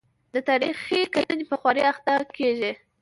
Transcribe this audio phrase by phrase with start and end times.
[0.33, 2.71] د تاریخي کتنې په خوارۍ اخته کېږي.